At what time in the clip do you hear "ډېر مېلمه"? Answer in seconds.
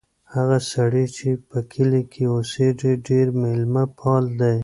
3.07-3.83